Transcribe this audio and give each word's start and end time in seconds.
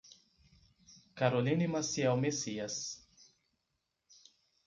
Caroline 1.15 1.67
Maciel 1.69 2.17
Messias 2.17 3.05